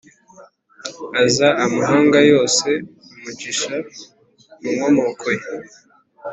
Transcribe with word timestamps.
aza 1.23 1.47
amahanga 1.65 2.19
yose 2.31 2.67
umugisha 3.15 3.73
mu 4.59 4.69
nkomoko 4.75 5.27
ye, 5.39 5.47